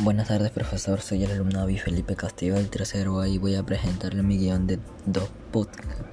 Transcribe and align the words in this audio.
Buenas 0.00 0.28
tardes 0.28 0.52
profesor, 0.52 1.00
soy 1.00 1.24
el 1.24 1.32
alumno 1.32 1.60
Avi 1.60 1.76
Felipe 1.76 2.14
Castillo 2.14 2.54
del 2.54 2.70
tercero 2.70 3.18
A 3.18 3.26
y 3.26 3.36
voy 3.36 3.56
a 3.56 3.64
presentarle 3.64 4.22
mi 4.22 4.38
guion 4.38 4.68
de 4.68 4.78
dos 5.06 5.28
podcasts 5.50 6.04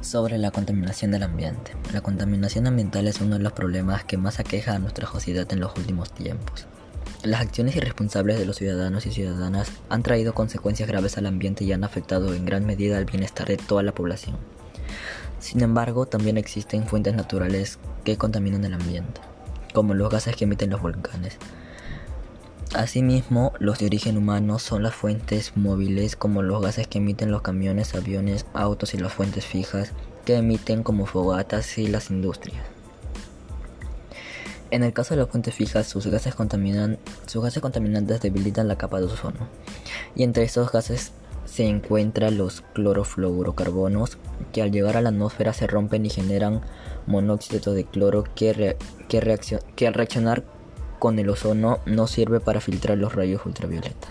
sobre 0.00 0.38
la 0.38 0.50
contaminación 0.50 1.12
del 1.12 1.22
ambiente. 1.22 1.70
La 1.92 2.00
contaminación 2.00 2.66
ambiental 2.66 3.06
es 3.06 3.20
uno 3.20 3.36
de 3.36 3.44
los 3.44 3.52
problemas 3.52 4.02
que 4.02 4.16
más 4.16 4.40
aqueja 4.40 4.74
a 4.74 4.80
nuestra 4.80 5.06
sociedad 5.06 5.46
en 5.52 5.60
los 5.60 5.76
últimos 5.76 6.12
tiempos. 6.12 6.66
Las 7.22 7.42
acciones 7.42 7.76
irresponsables 7.76 8.40
de 8.40 8.44
los 8.44 8.56
ciudadanos 8.56 9.06
y 9.06 9.12
ciudadanas 9.12 9.70
han 9.88 10.02
traído 10.02 10.34
consecuencias 10.34 10.88
graves 10.88 11.16
al 11.16 11.26
ambiente 11.26 11.62
y 11.62 11.70
han 11.70 11.84
afectado 11.84 12.34
en 12.34 12.44
gran 12.44 12.66
medida 12.66 12.98
el 12.98 13.04
bienestar 13.04 13.46
de 13.46 13.56
toda 13.56 13.84
la 13.84 13.94
población. 13.94 14.36
Sin 15.38 15.62
embargo, 15.62 16.06
también 16.06 16.38
existen 16.38 16.88
fuentes 16.88 17.14
naturales 17.14 17.78
que 18.02 18.18
contaminan 18.18 18.64
el 18.64 18.74
ambiente, 18.74 19.20
como 19.72 19.94
los 19.94 20.10
gases 20.10 20.34
que 20.34 20.42
emiten 20.42 20.70
los 20.70 20.82
volcanes. 20.82 21.38
Asimismo, 22.74 23.52
los 23.60 23.78
de 23.78 23.86
origen 23.86 24.16
humano 24.16 24.58
son 24.58 24.82
las 24.82 24.96
fuentes 24.96 25.56
móviles 25.56 26.16
como 26.16 26.42
los 26.42 26.60
gases 26.60 26.88
que 26.88 26.98
emiten 26.98 27.30
los 27.30 27.40
camiones, 27.40 27.94
aviones, 27.94 28.46
autos 28.52 28.94
y 28.94 28.98
las 28.98 29.12
fuentes 29.12 29.46
fijas 29.46 29.92
que 30.24 30.34
emiten 30.34 30.82
como 30.82 31.06
fogatas 31.06 31.78
y 31.78 31.86
las 31.86 32.10
industrias. 32.10 32.66
En 34.72 34.82
el 34.82 34.92
caso 34.92 35.14
de 35.14 35.20
las 35.20 35.30
fuentes 35.30 35.54
fijas, 35.54 35.86
sus 35.86 36.08
gases, 36.08 36.34
contaminan, 36.34 36.98
sus 37.26 37.44
gases 37.44 37.62
contaminantes 37.62 38.20
debilitan 38.20 38.66
la 38.66 38.76
capa 38.76 38.98
de 38.98 39.06
ozono. 39.06 39.46
Y 40.16 40.24
entre 40.24 40.42
estos 40.42 40.72
gases 40.72 41.12
se 41.44 41.68
encuentran 41.68 42.36
los 42.36 42.62
clorofluorocarbonos, 42.72 44.18
que 44.52 44.62
al 44.62 44.72
llegar 44.72 44.96
a 44.96 45.00
la 45.00 45.10
atmósfera 45.10 45.52
se 45.52 45.68
rompen 45.68 46.06
y 46.06 46.10
generan 46.10 46.62
monóxido 47.06 47.72
de 47.72 47.84
cloro 47.84 48.24
que, 48.34 48.76
que 49.06 49.86
al 49.86 49.94
reaccionar 49.94 50.42
con 51.04 51.18
el 51.18 51.28
ozono 51.28 51.80
no 51.84 52.06
sirve 52.06 52.40
para 52.40 52.62
filtrar 52.62 52.96
los 52.96 53.14
rayos 53.14 53.44
ultravioletas. 53.44 54.08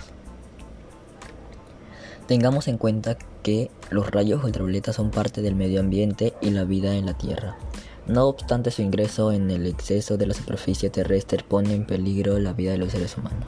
Tengamos 2.27 2.67
en 2.67 2.77
cuenta 2.77 3.17
que 3.41 3.71
los 3.89 4.11
rayos 4.11 4.43
ultravioletas 4.43 4.97
son 4.97 5.09
parte 5.09 5.41
del 5.41 5.55
medio 5.55 5.79
ambiente 5.79 6.35
y 6.39 6.51
la 6.51 6.65
vida 6.65 6.93
en 6.95 7.07
la 7.07 7.15
Tierra. 7.15 7.57
No 8.05 8.27
obstante, 8.27 8.69
su 8.69 8.83
ingreso 8.83 9.31
en 9.31 9.49
el 9.49 9.65
exceso 9.65 10.17
de 10.17 10.27
la 10.27 10.35
superficie 10.35 10.91
terrestre 10.91 11.43
pone 11.43 11.73
en 11.73 11.87
peligro 11.87 12.37
la 12.37 12.53
vida 12.53 12.73
de 12.73 12.77
los 12.77 12.91
seres 12.91 13.17
humanos. 13.17 13.47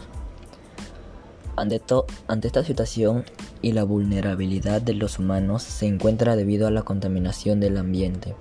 Ante, 1.55 1.83
ante, 2.25 2.47
esta 2.47 2.63
situación 2.63 3.25
y 3.61 3.73
la 3.73 3.83
vulnerabilidad 3.83 4.81
de 4.81 4.95
los 4.95 5.19
humanos 5.19 5.61
se 5.61 5.85
encuentra 5.85 6.35
debido 6.35 6.66
a 6.66 6.71
la 6.71 6.81
contaminación 6.81 7.59
del 7.59 7.77
ambiente, 7.77 8.33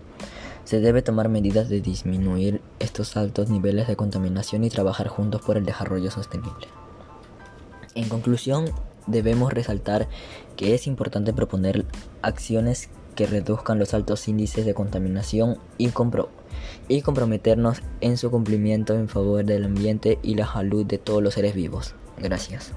se 0.65 0.81
debe 0.81 1.03
tomar 1.03 1.29
medidas 1.29 1.69
de 1.69 1.81
disminuir 1.81 2.61
estos 2.79 3.17
altos 3.17 3.51
niveles 3.51 3.87
de 3.87 3.97
contaminación 3.97 4.65
y 4.65 4.71
trabajar 4.71 5.09
juntos 5.09 5.43
por 5.43 5.57
el 5.57 5.65
desarrollo 5.65 6.11
sostenible. 6.11 6.67
En 7.95 8.09
conclusión, 8.09 8.67
debemos 9.07 9.53
resaltar 9.53 10.09
que 10.57 10.75
es 10.75 10.87
importante 10.87 11.33
proponer 11.33 11.85
acciones 12.23 12.89
que 13.15 13.27
reduzcan 13.27 13.79
los 13.79 13.95
altos 13.95 14.27
índices 14.29 14.67
de 14.67 14.75
contaminación 14.75 15.59
y, 15.79 15.91
comprometernos 17.03 17.83
en 18.01 18.17
su 18.17 18.31
cumplimiento 18.31 18.95
en 18.95 19.09
favor 19.09 19.45
del 19.45 19.65
ambiente 19.65 20.19
y 20.23 20.35
la 20.35 20.47
salud 20.47 20.85
de 20.85 20.99
todos 20.99 21.23
los 21.23 21.35
seres 21.35 21.55
vivos. 21.55 21.95
Gracias. 22.19 22.73